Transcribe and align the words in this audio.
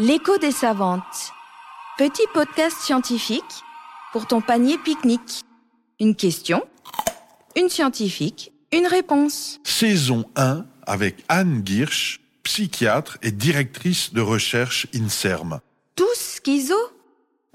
L'écho 0.00 0.38
des 0.38 0.52
savantes. 0.52 1.32
Petit 1.98 2.22
podcast 2.32 2.76
scientifique 2.78 3.42
pour 4.12 4.28
ton 4.28 4.40
panier 4.40 4.78
pique-nique. 4.78 5.42
Une 5.98 6.14
question, 6.14 6.62
une 7.56 7.68
scientifique, 7.68 8.52
une 8.72 8.86
réponse. 8.86 9.58
Saison 9.64 10.24
1 10.36 10.64
avec 10.86 11.24
Anne 11.28 11.62
Girsch, 11.64 12.20
psychiatre 12.44 13.18
et 13.22 13.32
directrice 13.32 14.12
de 14.12 14.20
recherche 14.20 14.86
INSERM. 14.94 15.58
Tous 15.96 16.14
schizo? 16.14 16.76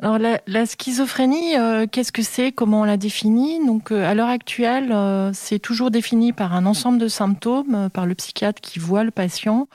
Alors 0.02 0.20
la, 0.20 0.42
la 0.46 0.66
schizophrénie, 0.66 1.56
euh, 1.58 1.88
qu'est-ce 1.90 2.12
que 2.12 2.24
c'est? 2.24 2.52
Comment 2.52 2.82
on 2.82 2.84
la 2.84 2.98
définit? 2.98 3.66
Donc 3.66 3.94
euh, 3.94 4.06
à 4.06 4.16
l'heure 4.16 4.28
actuelle, 4.28 4.92
euh, 4.92 5.32
c'est 5.34 5.60
toujours 5.60 5.92
défini 5.92 6.34
par 6.34 6.54
un 6.54 6.66
ensemble 6.66 6.98
de 6.98 7.08
symptômes, 7.08 7.74
euh, 7.74 7.88
par 7.88 8.06
le 8.06 8.16
psychiatre 8.16 8.60
qui 8.60 8.80
voit 8.80 9.06
le 9.06 9.12
patient, 9.12 9.70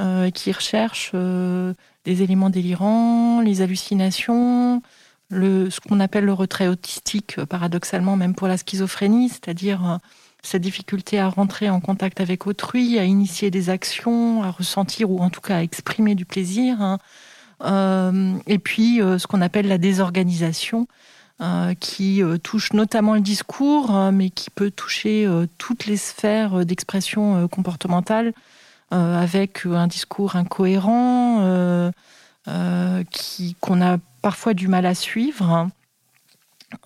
euh, 0.00 0.30
qui 0.30 0.50
recherche 0.50 1.10
euh, 1.14 1.74
des 2.06 2.22
éléments 2.22 2.50
délirants, 2.50 3.40
les 3.42 3.60
hallucinations, 3.60 4.80
ce 5.30 5.80
qu'on 5.80 6.00
appelle 6.00 6.24
le 6.24 6.32
retrait 6.32 6.68
autistique, 6.68 7.38
euh, 7.38 7.46
paradoxalement 7.46 8.16
même 8.16 8.34
pour 8.34 8.48
la 8.48 8.56
schizophrénie, 8.56 9.28
c'est-à-dire 9.28 9.90
euh, 9.90 9.96
cette 10.42 10.62
difficulté 10.62 11.18
à 11.18 11.28
rentrer 11.28 11.68
en 11.68 11.80
contact 11.80 12.20
avec 12.20 12.46
autrui, 12.46 12.98
à 12.98 13.04
initier 13.04 13.50
des 13.50 13.68
actions, 13.68 14.42
à 14.44 14.50
ressentir 14.50 15.10
ou 15.10 15.20
en 15.20 15.30
tout 15.30 15.40
cas 15.40 15.56
à 15.58 15.62
exprimer 15.62 16.14
du 16.14 16.24
plaisir. 16.24 16.80
hein. 16.80 16.98
Euh, 17.64 18.36
et 18.46 18.58
puis 18.58 19.00
euh, 19.02 19.18
ce 19.18 19.26
qu'on 19.26 19.42
appelle 19.42 19.66
la 19.66 19.78
désorganisation, 19.78 20.86
euh, 21.40 21.74
qui 21.74 22.22
euh, 22.22 22.38
touche 22.38 22.72
notamment 22.72 23.14
le 23.14 23.20
discours, 23.20 23.94
euh, 23.94 24.10
mais 24.12 24.30
qui 24.30 24.50
peut 24.50 24.70
toucher 24.70 25.26
euh, 25.26 25.46
toutes 25.58 25.86
les 25.86 25.96
sphères 25.96 26.60
euh, 26.60 26.64
d'expression 26.64 27.36
euh, 27.36 27.48
comportementale, 27.48 28.28
euh, 28.28 28.32
avec 28.90 29.66
euh, 29.66 29.74
un 29.74 29.86
discours 29.86 30.36
incohérent, 30.36 31.38
euh, 31.40 31.90
euh, 32.48 33.02
qu'on 33.60 33.80
a 33.82 33.98
parfois 34.22 34.54
du 34.54 34.68
mal 34.68 34.86
à 34.86 34.94
suivre. 34.94 35.50
hein. 35.50 35.70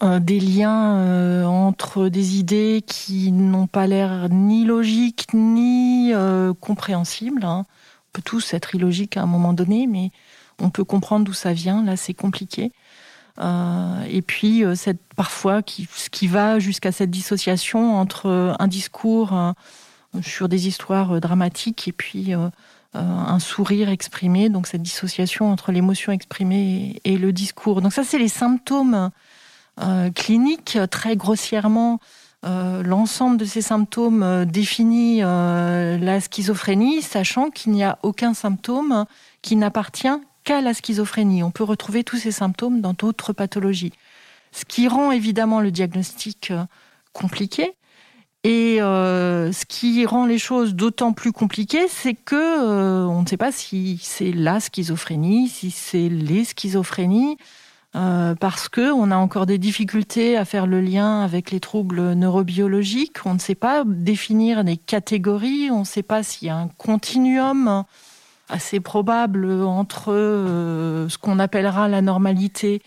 Euh, 0.02 0.20
des 0.20 0.40
liens 0.40 0.96
euh, 0.96 1.44
entre 1.44 2.08
des 2.08 2.36
idées 2.36 2.84
qui 2.86 3.32
n'ont 3.32 3.66
pas 3.66 3.86
l'air 3.86 4.28
ni 4.30 4.64
logiques 4.66 5.28
ni 5.32 6.12
euh, 6.12 6.52
compréhensibles. 6.52 7.44
hein. 7.44 7.64
On 7.68 8.10
peut 8.12 8.22
tous 8.22 8.52
être 8.54 8.74
illogiques 8.74 9.16
à 9.16 9.22
un 9.22 9.26
moment 9.26 9.54
donné, 9.54 9.86
mais 9.86 10.10
on 10.60 10.68
peut 10.70 10.84
comprendre 10.84 11.24
d'où 11.24 11.32
ça 11.32 11.54
vient. 11.54 11.82
Là, 11.82 11.96
c'est 11.96 12.12
compliqué. 12.14 12.72
Euh, 13.38 14.02
et 14.10 14.20
puis, 14.20 14.64
euh, 14.64 14.74
cette, 14.74 15.00
parfois, 15.16 15.62
qui, 15.62 15.88
ce 15.94 16.10
qui 16.10 16.26
va 16.26 16.58
jusqu'à 16.58 16.92
cette 16.92 17.10
dissociation 17.10 17.96
entre 17.96 18.26
euh, 18.26 18.52
un 18.58 18.68
discours 18.68 19.32
euh, 19.34 19.52
sur 20.22 20.48
des 20.48 20.68
histoires 20.68 21.12
euh, 21.12 21.20
dramatiques 21.20 21.88
et 21.88 21.92
puis 21.92 22.34
euh, 22.34 22.48
euh, 22.96 23.00
un 23.00 23.38
sourire 23.38 23.88
exprimé. 23.88 24.48
Donc, 24.48 24.66
cette 24.66 24.82
dissociation 24.82 25.50
entre 25.50 25.72
l'émotion 25.72 26.12
exprimée 26.12 27.00
et, 27.04 27.16
le 27.16 27.32
discours. 27.32 27.82
Donc, 27.82 27.92
ça, 27.92 28.04
c'est 28.04 28.18
les 28.18 28.28
symptômes 28.28 29.10
cliniques, 30.14 30.78
très 30.90 31.16
grossièrement. 31.16 32.00
L'ensemble 32.42 33.38
de 33.38 33.46
ces 33.46 33.62
symptômes 33.62 34.44
définit 34.44 35.20
la 35.20 36.20
schizophrénie, 36.20 37.00
sachant 37.00 37.48
qu'il 37.48 37.72
n'y 37.72 37.84
a 37.84 37.98
aucun 38.02 38.34
symptôme 38.34 39.06
qui 39.40 39.56
n'appartient 39.56 40.08
qu'à 40.44 40.60
la 40.60 40.74
schizophrénie. 40.74 41.42
On 41.42 41.50
peut 41.50 41.64
retrouver 41.64 42.04
tous 42.04 42.18
ces 42.18 42.32
symptômes 42.32 42.82
dans 42.82 42.92
d'autres 42.92 43.32
pathologies. 43.32 43.94
Ce 44.52 44.66
qui 44.66 44.86
rend 44.86 45.12
évidemment 45.12 45.60
le 45.60 45.70
diagnostic 45.70 46.52
compliqué. 47.14 47.74
Et 48.42 48.80
euh, 48.80 49.52
ce 49.52 49.66
qui 49.66 50.06
rend 50.06 50.24
les 50.24 50.38
choses 50.38 50.74
d'autant 50.74 51.12
plus 51.12 51.32
compliquées, 51.32 51.88
c'est 51.88 52.14
que 52.14 52.36
euh, 52.36 53.06
on 53.06 53.22
ne 53.22 53.26
sait 53.26 53.36
pas 53.36 53.52
si 53.52 54.00
c'est 54.02 54.32
la 54.32 54.60
schizophrénie, 54.60 55.48
si 55.48 55.70
c'est 55.70 56.08
les 56.08 56.44
schizophrénies, 56.44 57.36
euh, 57.96 58.34
parce 58.34 58.68
que 58.70 58.92
on 58.92 59.10
a 59.10 59.16
encore 59.16 59.44
des 59.44 59.58
difficultés 59.58 60.38
à 60.38 60.46
faire 60.46 60.66
le 60.66 60.80
lien 60.80 61.22
avec 61.22 61.50
les 61.50 61.60
troubles 61.60 62.12
neurobiologiques. 62.14 63.26
On 63.26 63.34
ne 63.34 63.38
sait 63.38 63.54
pas 63.54 63.82
définir 63.84 64.64
des 64.64 64.78
catégories. 64.78 65.70
On 65.70 65.80
ne 65.80 65.84
sait 65.84 66.02
pas 66.02 66.22
s'il 66.22 66.48
y 66.48 66.50
a 66.50 66.56
un 66.56 66.68
continuum 66.68 67.84
assez 68.48 68.80
probable 68.80 69.50
entre 69.62 70.12
euh, 70.12 71.08
ce 71.08 71.18
qu'on 71.18 71.38
appellera 71.38 71.88
la 71.88 72.00
normalité 72.00 72.80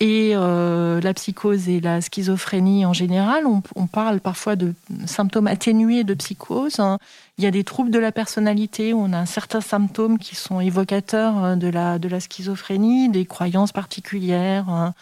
et 0.00 0.32
euh, 0.34 1.00
la 1.00 1.12
psychose 1.14 1.68
et 1.68 1.80
la 1.80 2.00
schizophrénie 2.00 2.86
en 2.86 2.92
général. 2.92 3.46
On, 3.46 3.62
on 3.74 3.86
parle 3.86 4.20
parfois 4.20 4.54
de 4.54 4.74
symptômes 5.06 5.48
atténués 5.48 6.04
de 6.04 6.14
psychose. 6.14 6.78
hein. 6.78 6.98
Il 7.36 7.44
y 7.44 7.46
a 7.46 7.50
des 7.50 7.64
troubles 7.64 7.90
de 7.90 7.98
la 7.98 8.12
personnalité 8.12 8.92
où 8.92 9.00
on 9.00 9.12
a 9.12 9.26
certains 9.26 9.60
symptômes 9.60 10.18
qui 10.18 10.34
sont 10.34 10.60
évocateurs 10.60 11.44
euh, 11.44 11.56
de 11.56 11.68
la, 11.68 11.98
de 11.98 12.08
la 12.08 12.20
schizophrénie, 12.20 13.08
des 13.08 13.26
croyances 13.26 13.72
particulières, 13.72 14.68
hein, 14.68 14.94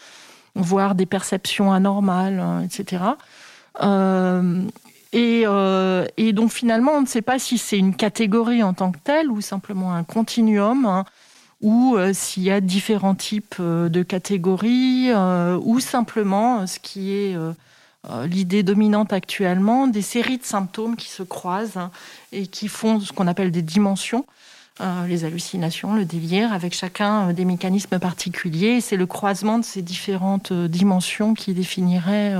voire 0.54 0.94
des 0.94 1.06
perceptions 1.06 1.72
anormales, 1.72 2.40
hein, 2.40 2.62
etc. 2.62 3.02
Euh, 3.82 4.62
et, 5.12 5.42
euh, 5.46 6.06
et 6.16 6.32
donc 6.32 6.50
finalement, 6.52 6.92
on 6.92 7.02
ne 7.02 7.06
sait 7.06 7.22
pas 7.22 7.38
si 7.38 7.58
c'est 7.58 7.78
une 7.78 7.94
catégorie 7.94 8.62
en 8.62 8.72
tant 8.72 8.92
que 8.92 8.98
telle 9.04 9.30
ou 9.30 9.40
simplement 9.40 9.94
un 9.94 10.04
continuum, 10.04 10.86
hein, 10.86 11.04
ou 11.62 11.96
euh, 11.96 12.12
s'il 12.12 12.42
y 12.42 12.50
a 12.50 12.60
différents 12.60 13.14
types 13.14 13.56
euh, 13.60 13.88
de 13.88 14.02
catégories, 14.02 15.10
euh, 15.10 15.58
ou 15.62 15.80
simplement 15.80 16.66
ce 16.66 16.78
qui 16.78 17.12
est 17.12 17.36
l'idée 18.24 18.62
dominante 18.62 19.12
actuellement, 19.12 19.88
des 19.88 20.02
séries 20.02 20.38
de 20.38 20.44
symptômes 20.44 20.94
qui 20.94 21.08
se 21.08 21.24
croisent 21.24 21.76
hein, 21.76 21.90
et 22.30 22.46
qui 22.46 22.68
font 22.68 23.00
ce 23.00 23.12
qu'on 23.12 23.26
appelle 23.26 23.50
des 23.50 23.62
dimensions. 23.62 24.24
les 25.08 25.24
hallucinations, 25.24 25.94
le 25.94 26.04
délire, 26.04 26.52
avec 26.52 26.72
chacun 26.72 27.32
des 27.32 27.44
mécanismes 27.44 27.98
particuliers. 27.98 28.80
C'est 28.80 28.96
le 28.96 29.06
croisement 29.06 29.58
de 29.58 29.64
ces 29.64 29.82
différentes 29.82 30.52
dimensions 30.52 31.34
qui 31.34 31.52
définirait 31.52 32.34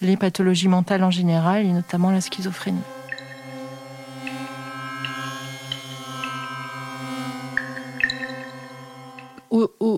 les 0.00 0.16
pathologies 0.16 0.68
mentales 0.68 1.04
en 1.04 1.12
général, 1.12 1.64
et 1.64 1.72
notamment 1.72 2.10
la 2.10 2.20
schizophrénie. 2.20 2.82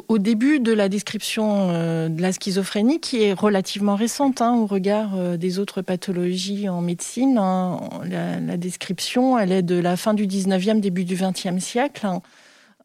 Au, 0.08 0.19
début 0.19 0.60
de 0.60 0.72
la 0.72 0.88
description 0.88 1.69
euh, 1.70 2.08
de 2.08 2.22
la 2.22 2.32
schizophrénie, 2.32 3.00
qui 3.00 3.22
est 3.22 3.32
relativement 3.32 3.94
récente 3.94 4.41
hein, 4.41 4.54
au 4.54 4.66
regard 4.66 5.10
euh, 5.14 5.36
des 5.36 5.58
autres 5.58 5.82
pathologies 5.82 6.69
en 6.69 6.80
médecine, 6.80 7.38
hein, 7.38 7.80
la, 8.04 8.56
description, 8.56 9.38
elle 9.38 9.52
est 9.52 9.62
de 9.62 9.78
la 9.78 9.96
fin 9.96 10.14
du 10.14 10.26
19e, 10.26 10.80
début 10.80 11.04
du 11.04 11.16
20e 11.16 11.60
siècle. 11.60 12.06
hein. 12.06 12.22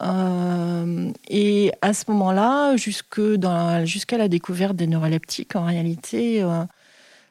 Euh, 0.01 1.11
et 1.29 1.72
à 1.81 1.94
ce 1.94 2.11
moment-là, 2.11 2.75
jusque 2.75 3.22
jusqu'à 3.85 4.17
la 4.17 4.28
découverte 4.28 4.75
des 4.75 4.88
neuroleptiques, 4.88 5.55
en 5.55 5.66
réalité, 5.66 6.45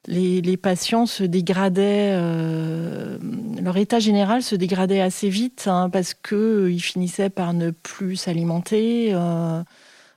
les, 0.06 0.56
patients 0.56 1.06
se 1.06 1.24
dégradaient, 1.24 2.16
leur 3.62 3.76
état 3.76 4.00
général 4.00 4.42
se 4.42 4.56
dégradait 4.56 5.00
assez 5.00 5.28
vite 5.28 5.68
parce 5.92 6.14
que 6.14 6.34
euh, 6.34 6.72
ils 6.72 6.82
finissaient 6.82 7.30
par 7.30 7.54
ne 7.54 7.70
plus 7.70 8.16
s'alimenter. 8.16 9.14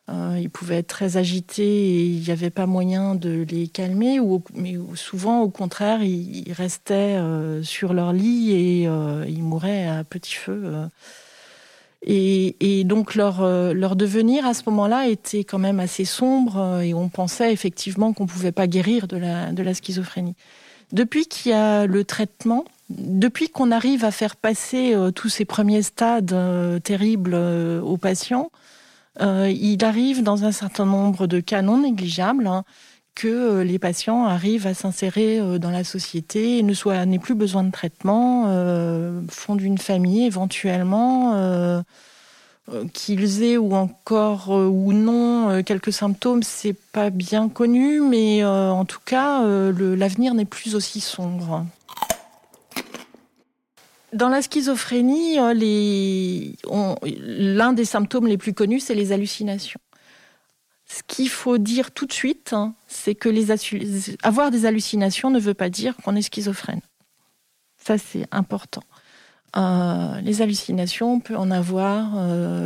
Euh, 0.07 0.38
ils 0.39 0.51
pouvaient 0.51 0.77
être 0.77 0.88
très 0.88 1.17
agités 1.17 1.63
et 1.63 2.05
il 2.05 2.21
n'y 2.21 2.29
avait 2.29 2.51
pas 2.51 2.67
moyen 2.67 3.16
de 3.16 3.43
les 3.49 3.67
calmer. 3.67 4.19
Ou, 4.19 4.43
mais 4.53 4.75
souvent, 4.93 5.41
au 5.41 5.49
contraire, 5.49 6.03
ils, 6.03 6.51
restaient 6.53 7.16
euh, 7.17 7.63
sur 7.63 7.93
leur 7.93 8.13
lit 8.13 8.51
et 8.51 8.88
euh, 8.88 9.25
ils 9.27 9.41
mouraient 9.41 9.88
à 9.88 10.03
petit 10.03 10.35
feu. 10.35 10.73
Et, 12.03 12.55
et 12.59 12.83
donc 12.83 13.16
leur, 13.16 13.41
leur 13.73 13.95
devenir 13.95 14.45
à 14.45 14.53
ce 14.53 14.61
moment-là 14.67 15.07
était 15.07 15.43
quand 15.43 15.57
même 15.57 15.79
assez 15.79 16.05
sombre 16.05 16.81
et 16.81 16.93
on 16.93 17.09
pensait 17.09 17.51
effectivement 17.51 18.13
qu'on 18.13 18.25
ne 18.25 18.29
pouvait 18.29 18.51
pas 18.51 18.67
guérir 18.67 19.07
de 19.07 19.17
la, 19.17 19.51
de 19.51 19.63
la 19.63 19.73
schizophrénie. 19.73 20.35
Depuis 20.91 21.25
qu'il 21.25 21.49
y 21.49 21.55
a 21.55 21.87
le 21.87 22.03
traitement, 22.03 22.63
depuis 22.89 23.49
qu'on 23.49 23.72
arrive 23.72 24.05
à 24.05 24.11
faire 24.11 24.35
passer 24.35 24.95
tous 25.16 25.29
ces 25.29 25.45
premiers 25.45 25.81
stades 25.81 26.35
terribles 26.83 27.33
aux 27.33 27.97
patients, 27.97 28.51
euh, 29.22 29.50
il 29.50 29.84
arrive 29.84 30.23
dans 30.23 30.44
un 30.44 30.52
certain 30.52 30.85
nombre 30.85 31.28
de 31.28 31.40
cas 31.40 31.62
non 31.62 31.82
négligeables 31.82 32.47
hein, 32.47 32.64
que 33.16 33.28
euh, 33.28 33.64
les 33.64 33.79
patients 33.79 34.26
arrivent 34.26 34.67
à 34.67 34.73
s'insérer 34.73 35.40
euh, 35.40 35.58
dans 35.58 35.72
la 35.72 35.84
société 35.84 36.62
ne 36.62 36.73
soient 36.73 37.06
n'aient 37.06 37.17
plus 37.17 37.34
besoin 37.34 37.64
de 37.64 37.72
traitement, 37.72 38.46
euh, 38.47 39.22
fondent 39.29 39.62
une 39.62 39.78
famille 39.78 40.26
éventuellement, 40.26 41.84
qu'ils 42.94 43.44
aient 43.44 43.58
ou 43.58 43.76
encore 43.76 44.50
ou 44.50 44.91
non 44.91 45.62
quelques 45.64 45.94
symptômes, 45.94 46.41
c'est 46.44 46.73
pas 46.73 47.12
bien 47.12 47.47
connu, 47.47 48.02
mais 48.02 48.44
en 48.44 48.85
tout 48.85 49.00
cas 49.06 49.44
l'avenir 49.46 50.34
n'est 50.34 50.46
plus 50.46 50.76
aussi 50.76 51.00
sombre. 51.00 51.66
Dans 54.16 54.29
la 54.29 54.41
schizophrénie, 54.41 55.38
euh, 55.40 55.53
l'un 57.03 57.73
des 57.73 57.84
symptômes 57.84 58.28
les 58.28 58.38
plus 58.38 58.53
connus, 58.53 58.79
c'est 58.79 58.96
les 58.96 59.12
hallucinations. 59.12 59.82
Ce 60.85 61.02
qu'il 61.06 61.28
faut 61.28 61.58
dire 61.58 61.91
tout 61.91 62.06
de 62.06 62.14
suite, 62.14 62.53
hein, 62.53 62.76
c'est 62.88 63.14
que 63.14 63.29
avoir 64.26 64.52
des 64.52 64.66
hallucinations 64.66 65.32
ne 65.32 65.40
veut 65.40 65.53
pas 65.53 65.70
dire 65.70 65.97
qu'on 65.97 66.16
est 66.16 66.22
schizophrène. 66.22 66.79
Ça, 67.76 67.97
c'est 67.97 68.26
important. 68.32 68.84
les 70.23 70.41
hallucinations, 70.41 71.16
on 71.16 71.20
peut 71.20 71.35
en 71.35 71.52
avoir 71.52 72.16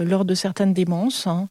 lors 0.06 0.26
de 0.26 0.36
certaines 0.36 0.76
démences. 0.76 1.26
Hein. 1.26 1.50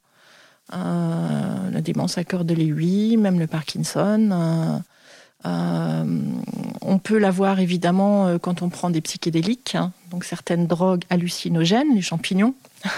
la 0.70 1.80
démence 1.80 2.18
à 2.18 2.24
cœur 2.24 2.44
de 2.44 2.54
l'aiguille, 2.54 3.16
même 3.16 3.40
le 3.40 3.48
Parkinson. 3.48 4.80
On 5.44 6.98
peut 6.98 7.18
l'avoir 7.18 7.60
évidemment 7.60 8.38
quand 8.38 8.62
on 8.62 8.68
prend 8.68 8.90
des 8.90 9.00
psychédéliques, 9.00 9.74
hein. 9.74 9.92
donc 10.10 10.24
certaines 10.24 10.66
drogues 10.66 11.04
hallucinogènes, 11.10 11.94
les 11.94 12.02
champignons. 12.02 12.54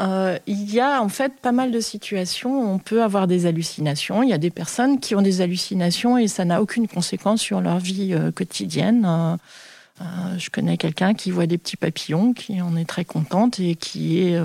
Euh, 0.00 0.38
il 0.46 0.72
y 0.72 0.80
a 0.80 1.00
en 1.00 1.08
fait 1.08 1.40
pas 1.40 1.52
mal 1.52 1.70
de 1.70 1.80
situations 1.80 2.62
où 2.62 2.66
on 2.66 2.78
peut 2.78 3.02
avoir 3.02 3.26
des 3.26 3.46
hallucinations. 3.46 4.22
Il 4.22 4.28
y 4.28 4.32
a 4.32 4.38
des 4.38 4.50
personnes 4.50 4.98
qui 4.98 5.14
ont 5.14 5.22
des 5.22 5.40
hallucinations 5.40 6.18
et 6.18 6.26
ça 6.26 6.44
n'a 6.44 6.60
aucune 6.60 6.88
conséquence 6.88 7.40
sur 7.40 7.60
leur 7.60 7.78
vie 7.78 8.12
euh, 8.12 8.32
quotidienne. 8.32 9.06
Euh, 10.00 10.38
je 10.38 10.50
connais 10.50 10.76
quelqu'un 10.76 11.14
qui 11.14 11.30
voit 11.30 11.46
des 11.46 11.58
petits 11.58 11.76
papillons, 11.76 12.32
qui 12.32 12.60
en 12.60 12.76
est 12.76 12.84
très 12.84 13.04
contente 13.04 13.60
et 13.60 13.76
qui 13.76 14.18
est 14.18 14.36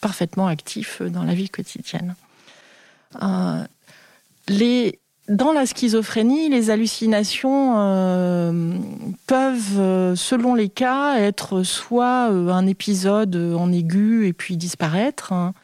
parfaitement 0.00 0.46
actif 0.46 1.02
dans 1.02 1.24
la 1.24 1.34
vie 1.34 1.50
quotidienne. 1.50 2.14
les 4.48 4.98
dans 5.28 5.52
la 5.52 5.66
schizophrénie, 5.66 6.48
les 6.48 6.70
hallucinations 6.70 7.74
euh, 7.78 8.72
peuvent, 9.26 9.78
euh, 9.78 10.16
selon 10.16 10.54
les 10.54 10.68
cas, 10.68 11.18
être 11.18 11.62
soit 11.62 12.30
euh, 12.30 12.48
un 12.48 12.66
épisode 12.66 13.36
en 13.36 13.70
aigu 13.72 14.26
et 14.26 14.32
puis 14.32 14.56
disparaître. 14.56 15.32
Hein. 15.32 15.54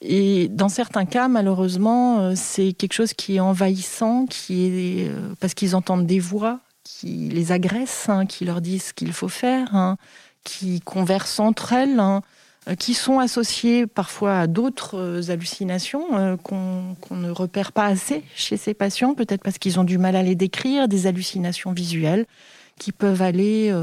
Et 0.00 0.48
dans 0.48 0.68
certains 0.68 1.06
cas, 1.06 1.28
malheureusement, 1.28 2.36
c'est 2.36 2.72
quelque 2.72 2.92
chose 2.92 3.14
qui 3.14 3.36
est 3.36 3.40
envahissant, 3.40 4.26
qui 4.26 4.66
est 4.66 5.10
parce 5.40 5.54
qu'ils 5.54 5.74
entendent 5.74 6.06
des 6.06 6.20
voix 6.20 6.60
qui 6.84 7.28
les 7.28 7.52
agressent, 7.52 8.08
hein, 8.08 8.26
qui 8.26 8.44
leur 8.44 8.60
disent 8.60 8.84
ce 8.84 8.92
qu'il 8.94 9.12
faut 9.12 9.28
faire, 9.28 9.74
hein, 9.74 9.96
qui 10.44 10.80
conversent 10.80 11.40
entre 11.40 11.72
elles. 11.72 12.00
Euh, 12.00 12.20
qui 12.74 12.94
sont 12.94 13.18
associées 13.18 13.86
parfois 13.86 14.40
à 14.40 14.46
d'autres 14.46 14.98
euh, 14.98 15.30
hallucinations 15.30 16.04
euh, 16.12 16.36
qu'on 16.36 16.94
ne 17.10 17.30
repère 17.30 17.72
pas 17.72 17.86
assez 17.86 18.22
chez 18.34 18.56
ces 18.56 18.74
patients, 18.74 19.14
peut-être 19.14 19.42
parce 19.42 19.58
qu'ils 19.58 19.80
ont 19.80 19.84
du 19.84 19.98
mal 19.98 20.16
à 20.16 20.22
les 20.22 20.34
décrire, 20.34 20.88
des 20.88 21.06
hallucinations 21.06 21.72
visuelles 21.72 22.26
qui 22.78 22.92
peuvent 22.92 23.22
aller 23.22 23.74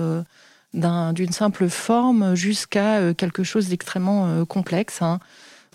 d'une 0.73 1.31
simple 1.33 1.67
forme 1.67 2.33
jusqu'à 2.33 3.13
quelque 3.13 3.43
chose 3.43 3.67
d'extrêmement 3.67 4.45
complexe, 4.45 5.01
hein. 5.01 5.19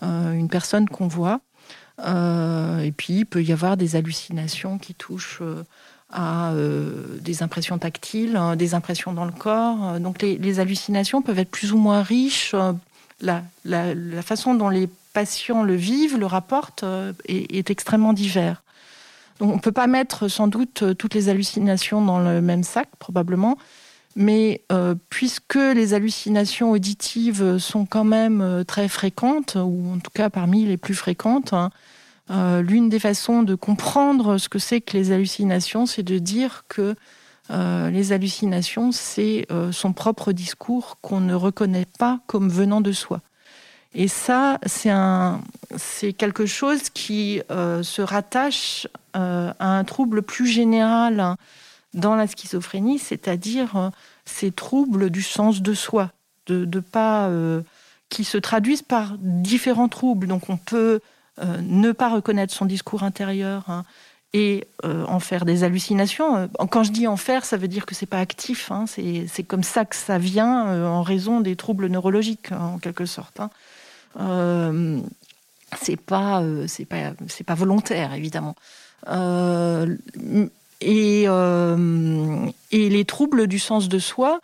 une 0.01 0.49
personne 0.49 0.89
qu'on 0.89 1.07
voit. 1.07 1.39
et 1.99 2.91
puis 2.97 3.13
il 3.13 3.25
peut 3.25 3.43
y 3.43 3.53
avoir 3.53 3.77
des 3.77 3.95
hallucinations 3.95 4.79
qui 4.79 4.95
touchent 4.95 5.43
à 6.11 6.51
des 7.19 7.43
impressions 7.43 7.77
tactiles, 7.77 8.35
hein, 8.35 8.55
des 8.55 8.73
impressions 8.73 9.13
dans 9.13 9.25
le 9.25 9.31
corps. 9.31 9.99
Donc 9.99 10.23
les, 10.23 10.59
hallucinations 10.59 11.21
peuvent 11.21 11.37
être 11.37 11.51
plus 11.51 11.73
ou 11.73 11.77
moins 11.77 12.01
riches, 12.01 12.55
la, 13.21 14.21
façon 14.21 14.55
dont 14.55 14.69
les 14.69 14.89
patients 15.13 15.63
le 15.63 15.75
vivent, 15.75 16.17
le 16.17 16.25
rapportent, 16.25 16.83
euh, 16.83 17.13
est, 17.27 17.69
extrêmement 17.69 18.13
divers. 18.13 18.63
Donc, 19.39 19.51
on 19.51 19.55
ne 19.55 19.61
peut 19.61 19.71
pas 19.71 19.87
mettre 19.87 20.27
sans 20.27 20.47
doute 20.47 20.83
euh, 20.83 20.93
toutes 20.93 21.13
les 21.13 21.29
hallucinations 21.29 22.03
dans 22.03 22.19
le 22.19 22.41
même 22.41 22.63
sac, 22.63 22.89
probablement, 22.99 23.57
mais 24.15 24.61
euh, 24.71 24.95
puisque 25.09 25.55
les 25.55 25.93
hallucinations 25.93 26.71
auditives 26.71 27.57
sont 27.57 27.85
quand 27.85 28.03
même 28.03 28.63
très 28.67 28.87
fréquentes, 28.87 29.55
ou 29.55 29.93
en 29.93 29.99
tout 29.99 30.11
cas 30.13 30.29
parmi 30.29 30.65
les 30.65 30.77
plus 30.77 30.95
fréquentes, 30.95 31.53
hein, 31.53 31.69
l'une 32.61 32.89
des 32.89 32.99
façons 32.99 33.43
de 33.43 33.55
comprendre 33.55 34.37
ce 34.37 34.47
que 34.47 34.59
c'est 34.59 34.79
que 34.79 34.97
les 34.97 35.11
hallucinations, 35.11 35.85
c'est 35.85 36.03
de 36.03 36.17
dire 36.17 36.63
que 36.69 36.95
euh, 37.49 37.89
les 37.89 38.11
hallucinations, 38.11 38.91
c'est 38.91 39.45
euh, 39.51 39.71
son 39.71 39.93
propre 39.93 40.31
discours 40.31 40.97
qu'on 41.01 41.19
ne 41.19 41.33
reconnaît 41.33 41.87
pas 41.97 42.19
comme 42.27 42.49
venant 42.49 42.81
de 42.81 42.91
soi. 42.91 43.21
Et 43.93 44.07
ça, 44.07 44.57
c'est 44.65 46.13
quelque 46.13 46.45
chose 46.45 46.89
qui 46.89 47.41
euh, 47.51 47.83
se 47.83 48.01
rattache 48.01 48.87
à 49.13 49.53
un 49.59 49.83
trouble 49.83 50.21
plus 50.21 50.47
général 50.47 51.35
dans 51.93 52.15
la 52.15 52.25
schizophrénie, 52.25 52.99
c'est-à-dire 52.99 53.91
ces 54.23 54.51
troubles 54.51 55.09
du 55.09 55.21
sens 55.21 55.61
de 55.61 55.73
soi, 55.73 56.11
de, 56.47 56.79
pas, 56.79 57.29
qui 58.07 58.23
se 58.23 58.37
traduisent 58.37 58.81
par 58.81 59.17
différents 59.19 59.89
troubles. 59.89 60.27
Donc 60.27 60.49
on 60.49 60.55
peut 60.55 61.01
ne 61.43 61.91
pas 61.91 62.07
reconnaître 62.07 62.53
son 62.53 62.63
discours 62.63 63.03
intérieur. 63.03 63.69
Hein, 63.69 63.83
et 64.33 64.67
euh, 64.85 65.05
en 65.05 65.19
faire 65.19 65.45
des 65.45 65.63
hallucinations. 65.63 66.35
Euh, 66.37 66.47
quand 66.69 66.83
je 66.83 66.91
dis 66.91 67.07
en 67.07 67.17
faire, 67.17 67.45
ça 67.45 67.57
veut 67.57 67.67
dire 67.67 67.85
que 67.85 67.95
c'est 67.95 68.05
pas 68.05 68.19
actif. 68.19 68.71
Hein, 68.71 68.85
c'est 68.87 69.43
comme 69.43 69.63
ça 69.63 69.85
que 69.85 69.95
ça 69.95 70.17
vient 70.17 70.67
euh, 70.67 70.87
en 70.87 71.03
raison 71.03 71.41
des 71.41 71.55
troubles 71.55 71.87
neurologiques, 71.87 72.51
en 72.51 72.77
quelque 72.77 73.05
sorte. 73.05 73.39
Hein. 73.39 73.49
c'est 75.81 75.99
pas, 75.99 76.43
c'est 76.67 76.85
pas, 76.85 77.13
c'est 77.27 77.43
pas 77.43 77.55
volontaire, 77.55 78.13
évidemment. 78.13 78.55
et, 80.81 81.23
et 81.23 82.89
les 82.89 83.05
troubles 83.05 83.47
du 83.47 83.59
sens 83.59 83.89
de 83.89 83.99
soi 83.99 84.39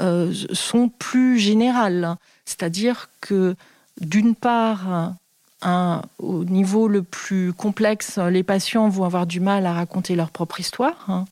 sont 0.00 0.88
plus 0.88 1.38
générales, 1.38 2.16
c'est-à-dire 2.44 3.08
que 3.20 3.54
d'une 4.00 4.34
part, 4.34 5.14
au 5.62 6.44
niveau 6.44 6.88
le 6.88 7.02
plus 7.02 7.52
complexe, 7.52 8.18
les 8.18 8.42
patients 8.42 8.88
vont 8.88 9.04
avoir 9.04 9.26
du 9.26 9.40
mal 9.40 9.66
à 9.66 9.72
raconter 9.72 10.14
leur 10.14 10.30
propre 10.30 10.60
histoire 10.60 11.04
hein, 11.08 11.24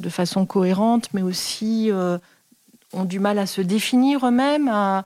de 0.00 0.08
façon 0.08 0.46
cohérente, 0.46 1.08
mais 1.14 1.22
aussi 1.22 1.90
euh, 1.90 2.18
ont 2.92 3.04
du 3.04 3.20
mal 3.20 3.38
à 3.38 3.46
se 3.46 3.60
définir 3.60 4.26
eux-mêmes, 4.26 4.68
à, 4.68 5.04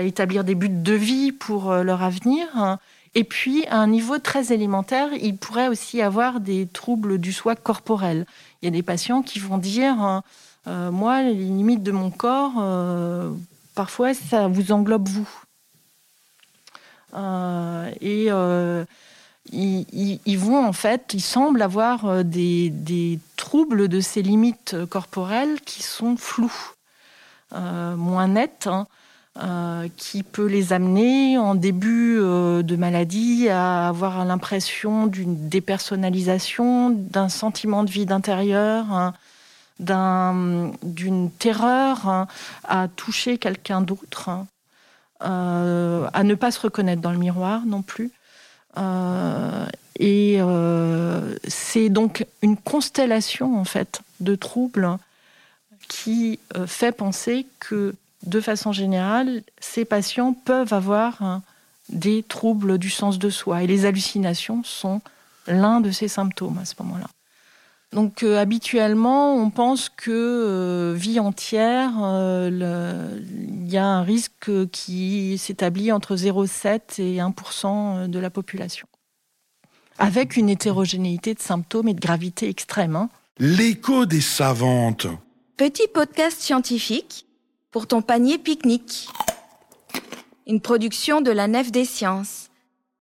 établir 0.00 0.42
des 0.42 0.56
buts 0.56 0.68
de 0.68 0.92
vie 0.92 1.30
pour 1.30 1.70
euh, 1.70 1.82
leur 1.82 2.02
avenir. 2.02 2.46
Hein. 2.54 2.78
Et 3.14 3.24
puis, 3.24 3.64
à 3.66 3.78
un 3.78 3.86
niveau 3.86 4.18
très 4.18 4.52
élémentaire, 4.52 5.08
il 5.20 5.36
pourrait 5.36 5.68
aussi 5.68 6.02
avoir 6.02 6.40
des 6.40 6.66
troubles 6.66 7.18
du 7.18 7.32
soi 7.32 7.54
corporel. 7.54 8.26
Il 8.60 8.66
y 8.66 8.68
a 8.68 8.72
des 8.72 8.82
patients 8.82 9.22
qui 9.22 9.38
vont 9.38 9.58
dire, 9.58 9.92
hein, 10.00 10.22
euh, 10.66 10.90
moi, 10.90 11.22
les 11.22 11.34
limites 11.34 11.82
de 11.82 11.92
mon 11.92 12.10
corps, 12.10 12.54
parfois, 13.74 14.14
ça 14.14 14.48
vous 14.48 14.72
englobe 14.72 15.08
vous. 15.08 15.28
Euh, 17.14 17.90
et 18.00 18.26
euh, 18.30 18.84
ils, 19.52 20.38
vont 20.38 20.64
en 20.64 20.72
fait, 20.72 21.14
ils 21.14 21.22
semblent 21.22 21.62
avoir 21.62 22.04
euh, 22.04 22.22
des, 22.22 23.18
troubles 23.36 23.88
de 23.88 24.00
ces 24.00 24.22
limites 24.22 24.76
corporelles 24.90 25.60
qui 25.62 25.82
sont 25.82 26.16
floues, 26.16 26.72
moins 27.52 28.28
nettes. 28.28 28.68
Hein, 28.68 28.86
qui 29.96 30.24
peut 30.24 30.46
les 30.46 30.72
amener 30.72 31.38
en 31.38 31.54
début 31.54 32.16
de 32.18 32.76
maladie 32.76 33.48
à 33.48 33.86
avoir 33.86 34.24
l'impression 34.24 35.06
d'une 35.06 35.48
dépersonnalisation, 35.48 36.90
d'un 36.90 37.28
sentiment 37.28 37.84
de 37.84 37.90
vide 37.90 38.10
intérieur, 38.10 38.86
hein, 38.90 39.14
d'une 40.82 41.30
terreur 41.38 42.08
hein, 42.08 42.26
à 42.64 42.88
toucher 42.88 43.38
quelqu'un 43.38 43.80
d'autre. 43.80 44.30
Euh, 45.22 46.08
à 46.12 46.22
ne 46.22 46.34
pas 46.36 46.52
se 46.52 46.60
reconnaître 46.60 47.02
dans 47.02 47.10
le 47.10 47.18
miroir 47.18 47.66
non 47.66 47.82
plus. 47.82 48.12
Euh, 48.76 49.66
et 49.98 50.36
euh, 50.38 51.34
c'est 51.48 51.88
donc 51.88 52.24
une 52.42 52.56
constellation 52.56 53.58
en 53.58 53.64
fait 53.64 54.00
de 54.20 54.36
troubles 54.36 54.96
qui 55.88 56.38
fait 56.66 56.92
penser 56.92 57.46
que 57.60 57.94
de 58.26 58.40
façon 58.40 58.72
générale, 58.72 59.42
ces 59.58 59.84
patients 59.84 60.34
peuvent 60.34 60.72
avoir 60.72 61.22
hein, 61.22 61.42
des 61.88 62.22
troubles 62.22 62.78
du 62.78 62.90
sens 62.90 63.18
de 63.18 63.30
soi 63.30 63.62
et 63.62 63.66
les 63.66 63.86
hallucinations 63.86 64.62
sont 64.64 65.00
l'un 65.46 65.80
de 65.80 65.90
ces 65.90 66.08
symptômes 66.08 66.58
à 66.58 66.64
ce 66.64 66.74
moment-là. 66.80 67.06
Donc 67.92 68.22
euh, 68.22 68.38
habituellement, 68.38 69.34
on 69.34 69.50
pense 69.50 69.88
que 69.88 70.10
euh, 70.10 70.94
vie 70.94 71.18
entière, 71.18 71.92
euh, 72.02 73.18
il 73.32 73.70
y 73.70 73.78
a 73.78 73.86
un 73.86 74.02
risque 74.02 74.50
qui 74.70 75.38
s'établit 75.38 75.90
entre 75.90 76.14
0,7 76.14 77.00
et 77.00 77.16
1% 77.16 78.08
de 78.08 78.18
la 78.18 78.28
population, 78.28 78.86
avec 79.96 80.36
une 80.36 80.50
hétérogénéité 80.50 81.32
de 81.32 81.40
symptômes 81.40 81.88
et 81.88 81.94
de 81.94 82.00
gravité 82.00 82.48
extrême. 82.50 82.94
Hein. 82.94 83.08
L'écho 83.38 84.04
des 84.04 84.20
savantes. 84.20 85.06
Petit 85.56 85.88
podcast 85.92 86.38
scientifique 86.38 87.26
pour 87.70 87.86
ton 87.86 88.02
panier 88.02 88.36
pique-nique. 88.36 89.08
Une 90.46 90.60
production 90.60 91.22
de 91.22 91.30
la 91.30 91.48
Nef 91.48 91.72
des 91.72 91.84
Sciences. 91.84 92.47